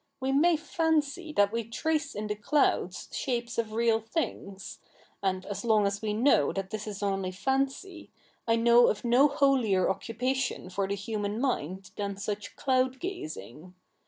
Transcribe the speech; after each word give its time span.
We 0.19 0.31
may 0.31 0.57
fancy 0.57 1.31
that 1.33 1.51
we 1.51 1.63
trace 1.63 2.15
in 2.15 2.25
the 2.25 2.33
clouds 2.33 3.07
shapes 3.11 3.59
of 3.59 3.73
real 3.73 3.99
things; 3.99 4.79
and, 5.21 5.45
as 5.45 5.63
long 5.63 5.85
as 5.85 6.01
we 6.01 6.11
know 6.11 6.51
that 6.53 6.71
this 6.71 6.87
is 6.87 7.03
only 7.03 7.29
fancy, 7.31 8.09
I 8.47 8.55
know 8.55 8.87
of 8.87 9.05
no 9.05 9.27
holier 9.27 9.87
occupation 9.91 10.71
for 10.71 10.87
the 10.87 10.95
human 10.95 11.39
mind 11.39 11.91
than 11.97 12.17
such 12.17 12.55
cloud 12.55 12.99
gazing. 12.99 13.75